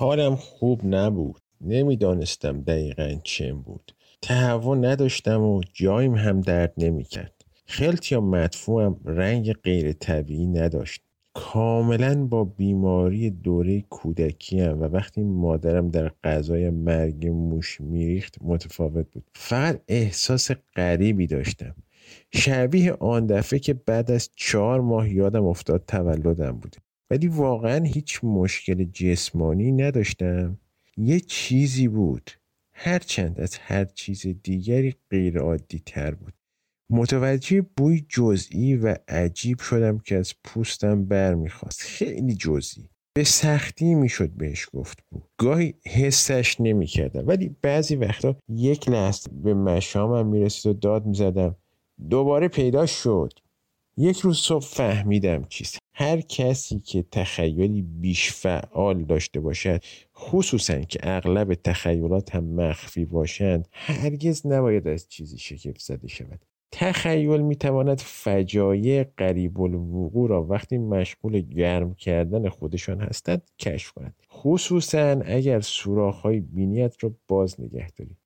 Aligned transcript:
حالم 0.00 0.36
خوب 0.36 0.80
نبود. 0.84 1.40
نمی‌دانستم 1.60 2.60
دقیقا 2.60 3.14
چم 3.24 3.60
بود. 3.60 3.92
تهوع 4.22 4.76
نداشتم 4.76 5.42
و 5.42 5.60
جایم 5.72 6.14
هم 6.14 6.40
درد 6.40 6.72
نمی‌کرد. 6.76 7.44
خلط 7.66 8.12
یا 8.12 8.20
مدفوعم 8.20 9.00
رنگ 9.04 9.52
غیر 9.52 9.92
طبیعی 9.92 10.46
نداشت. 10.46 11.02
کاملا 11.34 12.26
با 12.26 12.44
بیماری 12.44 13.30
دوره 13.30 13.80
کودکیم 13.80 14.80
و 14.80 14.84
وقتی 14.84 15.22
مادرم 15.22 15.88
در 15.88 16.12
غذای 16.24 16.70
مرگ 16.70 17.26
موش 17.26 17.80
میریخت 17.80 18.36
متفاوت 18.40 19.10
بود. 19.10 19.24
فقط 19.34 19.80
احساس 19.88 20.50
غریبی 20.76 21.26
داشتم. 21.26 21.74
شبیه 22.32 22.92
آن 22.92 23.26
دفعه 23.26 23.58
که 23.58 23.74
بعد 23.74 24.10
از 24.10 24.30
چهار 24.36 24.80
ماه 24.80 25.10
یادم 25.10 25.44
افتاد 25.44 25.84
تولدم 25.86 26.52
بوده 26.52 26.78
ولی 27.10 27.28
واقعا 27.28 27.84
هیچ 27.84 28.20
مشکل 28.24 28.84
جسمانی 28.84 29.72
نداشتم. 29.72 30.58
یه 30.96 31.20
چیزی 31.20 31.88
بود. 31.88 32.30
هرچند 32.72 33.40
از 33.40 33.58
هر 33.58 33.84
چیز 33.84 34.26
دیگری 34.42 34.94
غیر 35.10 35.38
عادی 35.38 35.82
تر 35.86 36.14
بود. 36.14 36.32
متوجه 36.90 37.66
بوی 37.76 38.06
جزئی 38.08 38.76
و 38.76 38.96
عجیب 39.08 39.60
شدم 39.60 39.98
که 39.98 40.16
از 40.16 40.34
پوستم 40.44 41.04
بر 41.04 41.34
می‌خواست 41.34 41.80
خیلی 41.80 42.34
جزئی. 42.34 42.88
به 43.14 43.24
سختی 43.24 43.94
می‌شد 43.94 44.30
بهش 44.30 44.68
گفت 44.72 44.98
بود. 45.10 45.24
گاهی 45.38 45.74
حسش 45.86 46.60
نمی‌کردم. 46.60 47.26
ولی 47.26 47.56
بعضی 47.62 47.96
وقتا 47.96 48.36
یک 48.48 48.88
لحظه 48.88 49.30
به 49.32 49.54
مشامم 49.54 50.26
می‌رسید 50.26 50.70
و 50.70 50.78
داد 50.78 51.06
می‌زدم. 51.06 51.56
دوباره 52.10 52.48
پیدا 52.48 52.86
شد. 52.86 53.32
یک 54.00 54.20
روز 54.20 54.38
صبح 54.38 54.64
فهمیدم 54.64 55.44
چیست. 55.48 55.78
هر 55.94 56.20
کسی 56.20 56.78
که 56.78 57.04
تخیلی 57.12 57.82
بیش 57.82 58.32
فعال 58.32 59.04
داشته 59.04 59.40
باشد 59.40 59.80
خصوصا 60.16 60.80
که 60.80 60.98
اغلب 61.02 61.54
تخیلات 61.54 62.34
هم 62.34 62.44
مخفی 62.44 63.04
باشند 63.04 63.68
هرگز 63.72 64.46
نباید 64.46 64.88
از 64.88 65.08
چیزی 65.08 65.38
شگفت 65.38 65.80
زده 65.80 66.08
شود. 66.08 66.44
تخیل 66.72 67.40
می‌تواند 67.40 68.00
فجایع 68.00 69.04
قریب 69.16 69.60
الوقوع 69.60 70.28
را 70.28 70.42
وقتی 70.44 70.78
مشغول 70.78 71.40
گرم 71.40 71.94
کردن 71.94 72.48
خودشان 72.48 73.00
هستند 73.00 73.50
کشف 73.58 73.92
کند. 73.92 74.14
خصوصا 74.32 75.20
اگر 75.24 75.60
سوراخ‌های 75.60 76.40
بینیت 76.40 76.96
را 77.00 77.14
باز 77.28 77.60
نگه 77.60 77.90
داری 77.90 78.16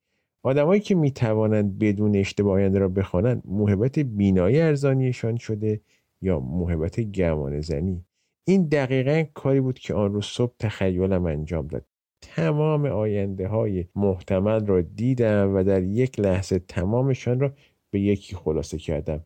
آدمایی 0.43 0.81
که 0.81 0.95
می‌توانند 0.95 1.79
بدون 1.79 2.15
اشتباه 2.15 2.53
آینده 2.53 2.79
را 2.79 2.87
بخوانند 2.87 3.43
محبت 3.45 3.99
بینایی 3.99 4.61
ارزانیشان 4.61 5.37
شده 5.37 5.81
یا 6.21 6.39
محبت 6.39 6.99
گمان 6.99 7.61
زنی. 7.61 8.05
این 8.47 8.67
دقیقا 8.67 9.23
کاری 9.33 9.61
بود 9.61 9.79
که 9.79 9.93
آن 9.93 10.13
روز 10.13 10.25
صبح 10.25 10.53
تخیلم 10.59 11.25
انجام 11.25 11.67
داد. 11.67 11.85
تمام 12.21 12.85
آینده 12.85 13.47
های 13.47 13.85
محتمل 13.95 14.65
را 14.65 14.81
دیدم 14.81 15.55
و 15.55 15.63
در 15.63 15.83
یک 15.83 16.19
لحظه 16.19 16.59
تمامشان 16.59 17.39
را 17.39 17.53
به 17.91 17.99
یکی 17.99 18.35
خلاصه 18.35 18.77
کردم. 18.77 19.23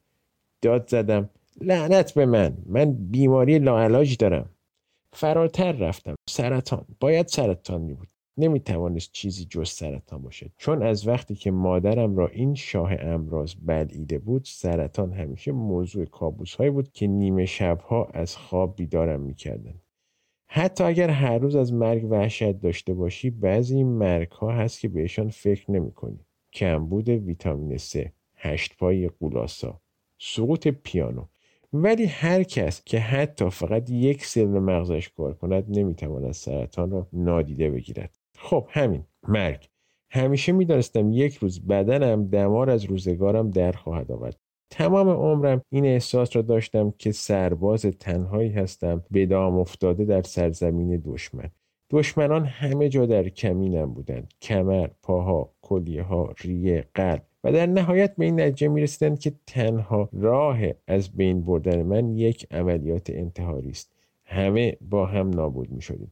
داد 0.62 0.90
زدم 0.90 1.30
لعنت 1.62 2.14
به 2.14 2.26
من! 2.26 2.58
من 2.66 2.92
بیماری 2.94 3.60
لاعلاج 3.60 4.18
دارم. 4.18 4.50
فراتر 5.14 5.72
رفتم. 5.72 6.16
سرطان. 6.30 6.86
باید 7.00 7.28
سرطان 7.28 7.82
می 7.82 7.94
بود. 7.94 8.08
نمی 8.38 8.60
توانست 8.60 9.12
چیزی 9.12 9.46
جز 9.46 9.70
سرطان 9.70 10.22
باشد 10.22 10.52
چون 10.58 10.84
از 10.84 11.08
وقتی 11.08 11.36
که 11.36 11.52
مادرم 11.52 12.18
را 12.18 12.28
این 12.28 12.56
شاه 12.56 12.94
امراض 13.00 13.56
بلعیده 13.66 14.20
بود 14.20 14.42
سرطان 14.46 15.14
همیشه 15.14 15.52
موضوع 15.52 16.06
کابوس 16.06 16.56
هایی 16.56 16.70
بود 16.70 16.92
که 16.92 17.08
نیمه 17.08 17.46
شبها 17.46 18.06
از 18.06 18.38
خواب 18.38 18.76
بیدارم 18.76 19.22
می‌کردند. 19.22 19.82
حتی 20.50 20.84
اگر 20.84 21.10
هر 21.10 21.38
روز 21.38 21.56
از 21.56 21.74
مرگ 21.74 22.12
وحشت 22.12 22.52
داشته 22.52 22.94
باشی 22.94 23.30
بعضی 23.30 23.76
این 23.76 23.88
مرگ 23.88 24.32
ها 24.32 24.52
هست 24.52 24.80
که 24.80 24.88
بهشان 24.88 25.30
فکر 25.30 25.72
نمی 25.72 25.92
کنی. 25.92 26.20
کمبود 26.54 27.10
ویتامین 27.10 27.78
C 27.78 28.10
هشت 28.36 28.78
پای 28.78 29.08
قولاسا 29.08 29.82
سقوط 30.20 30.68
پیانو. 30.68 31.26
ولی 31.74 32.06
هر 32.06 32.44
کس 32.44 32.84
که 32.86 33.00
حتی 33.00 33.50
فقط 33.50 33.90
یک 33.90 34.26
سل 34.26 34.46
مغزش 34.48 35.10
کار 35.10 35.34
کند 35.34 35.78
نمی‌تواند 35.78 36.32
سرطان 36.32 36.92
را 36.92 37.08
نادیده 37.14 37.70
بگیرد. 37.72 38.17
خب 38.38 38.68
همین. 38.70 39.04
مرگ. 39.28 39.70
همیشه 40.10 40.52
می‌دانستم 40.52 41.12
یک 41.12 41.36
روز 41.36 41.68
بدنم 41.68 42.28
دمار 42.28 42.70
از 42.70 42.84
روزگارم 42.86 43.52
در 43.52 43.72
خواهد 43.72 44.12
آورد. 44.12 44.40
تمام 44.70 45.10
عمرم 45.10 45.62
این 45.70 45.86
احساس 45.86 46.36
را 46.36 46.42
داشتم 46.42 46.94
که 46.98 47.12
سرباز 47.12 47.82
تنهایی 47.82 48.50
هستم 48.50 49.04
به 49.12 49.26
دام 49.26 49.58
افتاده 49.60 50.06
در 50.06 50.22
سرزمین 50.22 51.02
دشمن. 51.06 51.50
دشمنان 51.90 52.46
همه 52.46 52.90
جا 52.90 53.06
در 53.06 53.30
کمینم 53.30 53.94
بودند. 53.94 54.34
کمر 54.42 54.88
پاها 55.02 55.50
کلیه 55.62 56.04
ها 56.04 56.34
ریه 56.42 56.86
قلب. 56.94 57.24
و 57.44 57.52
در 57.52 57.66
نهایت 57.66 58.16
به 58.16 58.26
این 58.26 58.40
نتیجه 58.42 58.68
می 58.68 58.82
رسیدند 58.82 59.20
که 59.20 59.34
تنها 59.48 60.10
راه 60.14 60.60
از 60.88 61.16
بین 61.16 61.46
بردن 61.46 61.84
من 61.84 62.10
یک 62.10 62.48
عملیات 62.52 63.10
انتحاری 63.10 63.70
است. 63.70 63.94
همه 64.26 64.78
با 64.82 65.06
هم 65.06 65.30
نابود 65.30 65.72
می 65.72 65.82
شدیم 65.82 66.12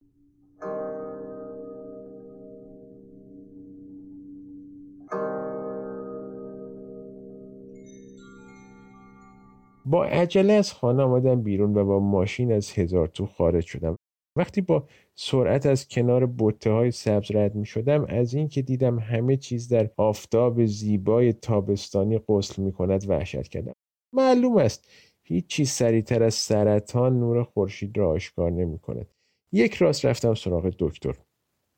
با 9.85 10.06
عجله 10.06 10.53
از 10.53 10.73
خانه 10.73 11.03
آمدم 11.03 11.41
بیرون 11.41 11.78
و 11.78 11.85
با 11.85 12.00
ماشین 12.00 12.51
از 12.51 12.72
هزار 12.72 13.07
تو 13.07 13.25
خارج 13.25 13.66
شدم. 13.66 13.96
وقتی 14.38 14.62
با 14.62 14.88
سرعت 15.16 15.66
از 15.66 15.88
کنار 15.88 16.25
بوته 16.25 16.72
های 16.72 16.91
سبز 16.91 17.31
رد 17.31 17.56
می 17.56 17.66
شدم 17.66 18.06
از 18.06 18.34
این 18.34 18.47
که 18.47 18.62
دیدم 18.62 19.00
همه 19.00 19.38
چیز 19.38 19.68
در 19.68 19.90
آفتاب 19.97 20.66
زیبای 20.66 21.34
تابستانی 21.34 22.19
غسل 22.28 22.62
می 22.62 22.72
کند 22.72 23.09
وحشت 23.09 23.47
کردم. 23.47 23.73
معلوم 24.13 24.57
است 24.57 24.90
هیچ 25.23 25.47
چیز 25.47 25.69
سریعتر 25.69 26.23
از 26.23 26.34
سرطان 26.34 27.19
نور 27.19 27.44
خورشید 27.44 27.97
را 27.97 28.09
آشکار 28.09 28.52
نمی 28.52 28.79
کند 28.79 29.07
یک 29.53 29.73
راست 29.73 30.06
رفتم 30.06 30.34
سراغ 30.34 30.73
دکتر. 30.79 31.16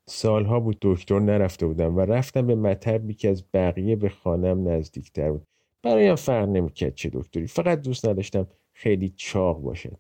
سالها 0.10 0.60
بود 0.60 0.78
دکتر 0.82 1.20
نرفته 1.20 1.68
بودم 1.68 1.98
و 1.98 2.00
رفتم 2.00 2.48
به 2.48 2.56
مطبی 2.56 3.14
که 3.14 3.30
از 3.30 3.44
بقیه 3.54 3.96
به 3.96 4.10
خانم 4.10 4.68
نزدیکتر 4.68 5.32
بود. 5.32 5.48
برایم 5.84 6.16
فرق 6.16 6.50
نمی‌کرد 6.50 6.96
چه 6.96 7.10
دکتری. 7.14 7.48
فقط 7.48 7.82
دوست 7.82 8.08
نداشتم 8.08 8.48
خیلی 8.74 9.10
چاق 9.10 9.62
باشد 9.62 9.98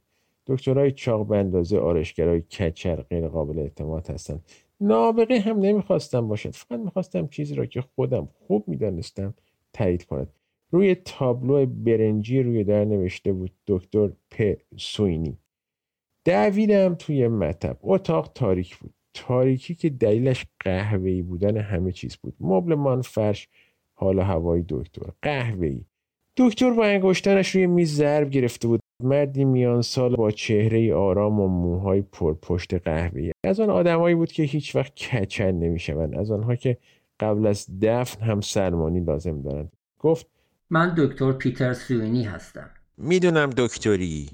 دکترهای 0.47 0.91
چاق 0.91 1.27
به 1.27 1.37
اندازه 1.37 1.79
آرشگرای 1.79 2.41
کچر 2.41 3.01
غیر 3.01 3.27
قابل 3.27 3.59
اعتماد 3.59 4.09
هستند 4.09 4.45
نابغه 4.81 5.39
هم 5.39 5.59
نمی‌خواستم 5.59 6.27
باشد 6.27 6.55
فقط 6.55 6.79
می‌خواستم 6.79 7.27
چیزی 7.27 7.55
را 7.55 7.65
که 7.65 7.81
خودم 7.81 8.29
خوب 8.47 8.67
می‌دانستم 8.67 9.33
تایید 9.73 10.05
کند 10.05 10.33
روی 10.71 10.95
تابلو 10.95 11.65
برنجی 11.65 12.41
روی 12.43 12.63
در 12.63 12.85
نوشته 12.85 13.33
بود 13.33 13.51
دکتر 13.67 14.11
پ. 14.31 14.53
سوینی 14.77 15.37
دویدم 16.25 16.95
توی 16.95 17.27
مطب. 17.27 17.77
اتاق 17.81 18.31
تاریک 18.35 18.77
بود. 18.77 18.93
تاریکی 19.13 19.75
که 19.75 19.89
دلیلش 19.89 20.45
قهوه‌ای 20.59 21.21
بودن 21.21 21.57
همه 21.57 21.91
چیز 21.91 22.17
بود. 22.17 22.35
مبل 22.39 22.75
مان 22.75 23.01
فرش 23.01 23.47
حالا 23.99 24.23
هوای 24.23 24.65
دکتر. 24.69 25.11
قهوه‌ای. 25.21 25.81
دکتر 26.37 26.71
با 26.71 26.85
انگشتانش 26.85 27.49
روی 27.55 27.67
میز 27.67 27.95
ضرب 27.95 28.29
گرفته 28.29 28.67
بود. 28.67 28.79
مردی 29.03 29.45
میان 29.45 29.81
سال 29.81 30.15
با 30.15 30.31
چهره 30.31 30.93
آرام 30.93 31.39
و 31.39 31.47
موهای 31.47 32.01
پرپشت 32.01 32.73
قهوه‌ای. 32.73 33.31
از 33.45 33.59
آن 33.59 33.69
آدمایی 33.69 34.15
بود 34.15 34.31
که 34.31 34.43
هیچ 34.43 34.75
وقت 34.75 34.95
کچل 34.95 35.51
نمی‌شوند. 35.51 36.15
از 36.15 36.31
آنها 36.31 36.55
که 36.55 36.77
قبل 37.19 37.47
از 37.47 37.79
دفن 37.81 38.25
هم 38.25 38.41
سلمانی 38.41 38.99
لازم 38.99 39.41
دارند. 39.41 39.71
گفت 39.99 40.27
من 40.69 40.95
دکتر 40.97 41.31
پیتر 41.31 41.73
سوینی 41.73 42.23
هستم. 42.23 42.69
می‌دونم 42.97 43.49
دکتری. 43.49 44.29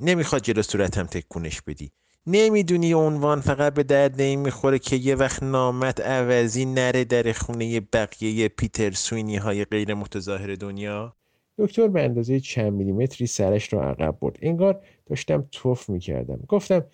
نمی‌خواد 0.00 0.42
جلو 0.42 0.62
صورتم 0.62 1.06
تکونش 1.06 1.62
بدی. 1.62 1.90
نمی‌دونی 2.30 2.94
عنوان 2.94 3.40
فقط 3.40 3.74
به 3.74 3.82
درد 3.82 4.22
می‌خوره 4.22 4.78
که 4.78 4.96
یه 4.96 5.14
وقت 5.14 5.42
نامت 5.42 6.00
عوضی 6.00 6.64
نره 6.64 7.04
در 7.04 7.32
خونه 7.32 7.80
بقیه 7.80 8.48
پیتر 8.48 8.90
سوینی 8.90 9.36
های 9.36 9.64
غیر 9.64 9.94
متظاهر 9.94 10.54
دنیا؟ 10.54 11.14
دکتر 11.58 11.88
به 11.88 12.04
اندازه 12.04 12.40
چند 12.40 12.72
میلیمتری 12.72 13.26
سرش 13.26 13.72
رو 13.72 13.78
عقب 13.80 14.18
برد. 14.20 14.38
انگار 14.42 14.80
داشتم 15.06 15.48
توف 15.52 15.90
می‌کردم. 15.90 16.40
گفتم 16.48 16.84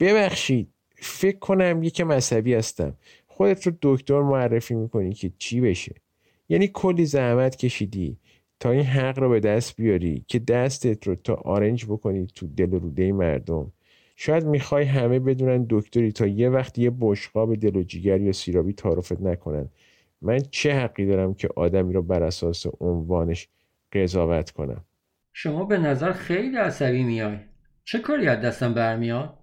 ببخشید 0.00 0.68
فکر 0.94 1.38
کنم 1.38 1.82
یکم 1.82 2.12
عصبی 2.12 2.54
هستم. 2.54 2.94
خودت 3.26 3.66
رو 3.66 3.72
دکتر 3.82 4.22
معرفی 4.22 4.74
می‌کنی 4.74 5.12
که 5.12 5.32
چی 5.38 5.60
بشه؟ 5.60 5.94
یعنی 6.48 6.70
کلی 6.74 7.06
زحمت 7.06 7.56
کشیدی. 7.56 8.16
تا 8.60 8.70
این 8.70 8.82
حق 8.82 9.18
رو 9.18 9.28
به 9.28 9.40
دست 9.40 9.76
بیاری 9.76 10.24
که 10.28 10.38
دستت 10.38 11.06
رو 11.06 11.14
تا 11.14 11.34
آرنج 11.34 11.84
بکنی 11.84 12.26
تو 12.34 12.46
دل 12.46 12.70
روده 12.70 13.12
مردم. 13.12 13.72
شاید 14.22 14.46
می‌خوای 14.46 14.84
همه 14.84 15.18
بدونن 15.18 15.66
دکتری 15.70 16.12
تا 16.12 16.26
یه 16.26 16.48
وقت 16.48 16.78
یه 16.78 16.92
بشقاب 17.00 17.54
دل 17.54 17.76
و 17.76 17.82
جیگر 17.82 18.20
یا 18.20 18.32
سیرابی 18.32 18.72
تعارفت 18.72 19.20
نکنن. 19.20 19.68
من 20.22 20.38
چه 20.50 20.74
حقی 20.74 21.06
دارم 21.06 21.34
که 21.34 21.48
آدمی 21.56 21.92
رو 21.92 22.02
بر 22.02 22.22
اساس 22.22 22.66
عنوانش 22.80 23.48
قضاوت 23.92 24.50
کنم؟ 24.50 24.84
شما 25.32 25.64
به 25.64 25.78
نظر 25.78 26.12
خیلی 26.12 26.56
عصبی 26.56 27.02
میای. 27.02 27.36
چه 27.84 27.98
کاری 27.98 28.28
از 28.28 28.40
دستم 28.40 28.74
برمیاد؟ 28.74 29.38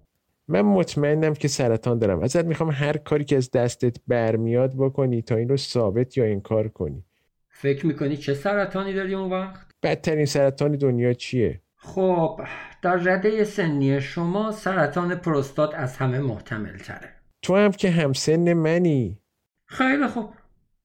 من 0.48 0.62
مطمئنم 0.62 1.34
که 1.34 1.48
سرطان 1.48 1.98
دارم. 1.98 2.20
ازت 2.20 2.44
می‌خوام 2.44 2.70
هر 2.70 2.96
کاری 2.96 3.24
که 3.24 3.36
از 3.36 3.50
دستت 3.50 3.96
برمیاد 4.06 4.74
بکنی 4.76 5.22
تا 5.22 5.36
این 5.36 5.48
رو 5.48 5.56
ثابت 5.56 6.16
یا 6.16 6.24
انکار 6.24 6.68
کنی. 6.68 7.04
فکر 7.48 7.86
می‌کنی 7.86 8.16
چه 8.16 8.34
سرطانی 8.34 8.92
داری 8.92 9.14
اون 9.14 9.30
وقت؟ 9.30 9.66
بدترین 9.82 10.24
سرطان 10.24 10.72
دنیا 10.72 11.12
چیه؟ 11.12 11.60
خب 11.88 12.40
در 12.82 12.96
رده 12.96 13.44
سنی 13.44 14.00
شما 14.00 14.52
سرطان 14.52 15.14
پروستات 15.14 15.74
از 15.74 15.96
همه 15.96 16.18
محتمل 16.18 16.76
تره 16.76 17.14
تو 17.42 17.56
هم 17.56 17.70
که 17.70 17.90
همسن 17.90 18.52
منی. 18.52 19.18
خیلی 19.66 20.06
خوب. 20.06 20.30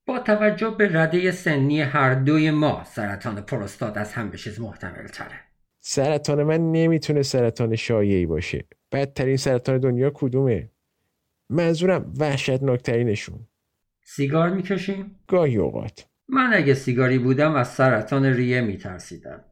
با 0.06 0.20
توجه 0.20 0.70
به 0.70 1.02
رده 1.02 1.32
سنی 1.32 1.82
هر 1.82 2.14
دوی 2.14 2.52
ما 2.52 2.84
سرطان 2.84 3.42
پروستات 3.42 3.98
از 3.98 4.14
همه 4.14 4.38
چیز 4.38 4.60
محتمل 4.60 5.08
تره 5.08 5.40
سرطان 5.80 6.44
من 6.44 6.72
نمی‌تونه 6.72 7.22
سرطان 7.22 7.76
شایعی 7.76 8.26
باشه. 8.26 8.66
بدترین 8.92 9.38
سرطان 9.38 9.78
دنیا 9.78 10.12
کدومه؟ 10.14 10.70
منظورم 11.50 12.14
وحشتناکترینشون. 12.20 13.48
سیگار 14.04 14.50
می‌کشیم؟ 14.50 15.20
گاهی 15.28 15.58
اوقات. 15.58 16.06
من 16.28 16.54
اگه 16.54 16.74
سیگاری 16.74 17.20
بودم 17.20 17.56
از 17.56 17.68
سرطان 17.68 18.26
ریه 18.26 18.62
میترسیدم. 18.62 19.44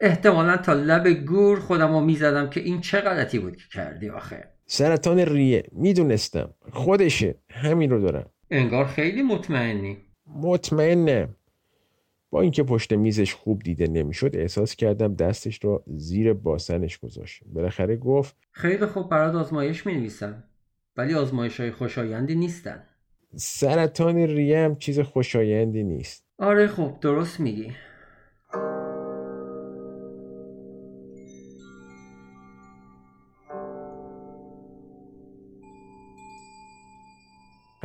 احتمالا 0.00 0.56
تا 0.56 0.72
لب 0.72 1.08
گور 1.08 1.60
خودم 1.60 1.92
رو 1.92 2.00
می‌زدم 2.00 2.50
که 2.50 2.60
این 2.60 2.80
چه 2.80 3.00
غلطی 3.00 3.38
بود 3.38 3.56
که 3.56 3.62
کردی 3.72 4.08
آخه. 4.08 4.48
سرطان 4.66 5.18
ریه 5.18 5.64
می‌دونستم. 5.72 6.54
خودشه. 6.72 7.34
همین 7.50 7.90
رو 7.90 8.00
دارم. 8.00 8.30
انگار 8.50 8.86
خیلی 8.86 9.22
مطمئنی. 9.22 9.98
مطمئنم 10.26 11.34
با 12.30 12.40
اینکه 12.40 12.62
پشت 12.62 12.92
میزش 12.92 13.34
خوب 13.34 13.62
دیده 13.62 13.86
نمی‌شد 13.86 14.30
احساس 14.34 14.76
کردم 14.76 15.14
دستش 15.14 15.64
رو 15.64 15.82
زیر 15.96 16.32
باسنش 16.32 16.98
گذاشت. 16.98 17.42
بالاخره 17.46 17.96
گفت 17.96 18.36
خیلی 18.50 18.86
خوب 18.86 19.08
برات 19.08 19.34
آزمایش 19.34 19.86
می 19.86 20.10
ولی 20.96 21.14
آزمایش 21.14 21.60
های 21.60 21.70
خوشایندی 21.70 22.34
نیستن. 22.34 22.82
سرطان 23.36 24.16
ریه 24.16 24.58
هم 24.58 24.76
چیز 24.76 25.00
خوشایندی 25.00 25.82
نیست. 25.82 26.24
آره 26.38 26.66
خب 26.66 26.94
درست 27.00 27.40
میگی. 27.40 27.72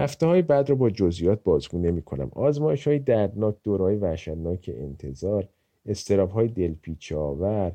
هفته 0.03 0.25
های 0.25 0.41
بعد 0.41 0.69
رو 0.69 0.75
با 0.75 0.89
جزئیات 0.89 1.43
بازگو 1.43 1.79
نمی 1.79 2.01
کنم. 2.01 2.29
آزمایش 2.35 2.87
های 2.87 2.99
دردناک 2.99 3.55
دورای 3.63 3.95
وحشتناک 3.95 4.71
انتظار 4.77 5.47
استراب 5.85 6.31
های 6.31 6.47
دلپیچ 6.47 7.13
آور 7.13 7.71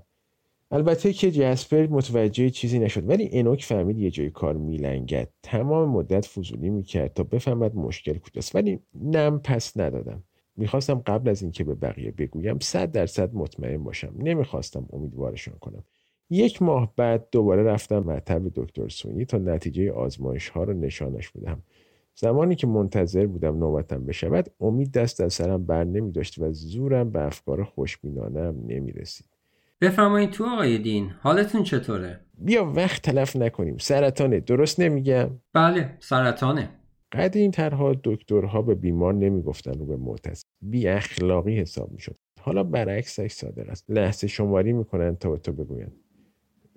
البته 0.71 1.13
که 1.13 1.31
جسپر 1.31 1.87
متوجه 1.87 2.51
چیزی 2.51 2.79
نشد 2.79 3.09
ولی 3.09 3.29
انوک 3.33 3.65
فهمید 3.65 3.99
یه 3.99 4.11
جای 4.11 4.31
کار 4.31 4.57
میلنگد. 4.57 5.29
تمام 5.43 5.89
مدت 5.89 6.27
فضولی 6.27 6.71
می‌کرد 6.71 7.13
تا 7.15 7.23
بفهمد 7.23 7.75
مشکل 7.75 8.19
کجاست. 8.19 8.55
ولی 8.55 8.81
نم 8.95 9.41
پس 9.45 9.77
ندادم. 9.77 10.23
می‌خواستم 10.57 11.03
قبل 11.07 11.29
از 11.29 11.43
اینکه 11.43 11.65
به 11.65 11.75
بقیه 11.75 12.11
بگویم 12.11 12.59
صد 12.59 12.93
درصد 12.93 13.35
مطمئن 13.35 13.85
باشم. 13.85 14.15
نمی‌خواستم 14.19 14.87
امیدوارشان 14.93 15.55
کنم. 15.61 15.85
یک 16.31 16.63
ماه 16.63 16.93
بعد 16.97 17.29
دوباره 17.33 17.63
رفتم 17.63 17.99
مطب 17.99 18.43
دکتر 18.55 18.89
سونی 18.89 19.25
تا 19.25 19.39
نتیجه 19.39 19.93
آزمایش 19.93 20.49
ها 20.49 20.65
رو 20.65 20.73
نشانش 20.73 21.31
بدم 21.31 21.63
زمانی 22.21 22.55
که 22.55 22.67
منتظر 22.67 23.27
بودم 23.27 23.59
نوبتم 23.59 24.07
بشود 24.07 24.51
امید 24.61 24.93
دست 24.93 25.21
از 25.21 25.33
سرم 25.33 25.67
بر 25.67 25.85
نمی 25.85 26.13
داشت 26.13 26.39
و 26.39 26.53
زورم 26.53 27.11
به 27.11 27.27
افکار 27.27 27.65
خوشبینانم 27.65 28.55
نمی 28.67 28.93
رسید. 28.93 29.27
بفرمایید 29.81 30.31
تو 30.31 30.45
آقای 30.45 30.79
دین 30.79 31.11
حالتون 31.21 31.63
چطوره؟ 31.63 32.21
بیا 32.39 32.73
وقت 32.77 33.03
تلف 33.03 33.37
نکنیم. 33.37 33.77
سرطانه 33.79 34.41
درست 34.41 34.81
نمیگم؟ 34.81 35.31
بله 35.53 35.97
سرطانه. 36.01 36.71
این 37.35 37.51
ترها 37.51 37.97
دکترها 38.05 38.63
به 38.63 38.75
بیمار 38.75 39.15
نمی‌گفتن 39.15 39.79
رو 39.79 39.87
به 39.87 39.97
معتز 39.97 40.43
بی 40.63 40.89
اخلاقی 40.89 41.61
حساب 41.61 41.93
می‌شد. 41.93 42.17
حالا 42.41 42.63
برعکسش 42.63 43.33
صادق 43.33 43.69
است. 43.69 43.91
لحظه 43.91 44.27
شماری 44.27 44.73
می‌کنن 44.73 45.17
تا 45.17 45.31
به 45.31 45.39
تو 45.39 45.53
بگوین 45.53 45.89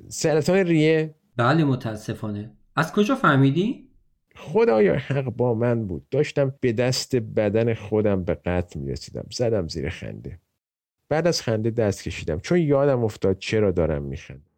سرطان 0.08 0.58
ریه؟ 0.58 1.16
بله 1.38 1.64
متاسفانه. 1.64 2.52
از 2.76 2.94
کجا 2.94 3.16
فهمیدی؟ 3.16 3.91
خدایا 4.36 4.96
حق 4.96 5.24
با 5.24 5.54
من 5.54 5.88
بود. 5.88 6.10
داشتم 6.10 6.56
به 6.60 6.74
دست 6.74 7.16
بدن 7.16 7.74
خودم 7.74 8.24
به 8.24 8.34
قتل 8.34 8.80
می 8.80 8.92
رسیدم 8.92 9.26
زدم 9.32 9.68
زیر 9.68 9.90
خنده. 9.90 10.40
بعد 11.10 11.28
از 11.28 11.42
خنده 11.42 11.70
دست 11.70 12.04
کشیدم. 12.04 12.40
چون 12.40 12.58
یادم 12.58 13.04
افتاد 13.04 13.38
چرا 13.38 13.72
دارم 13.72 14.04
میخندم. 14.04 14.51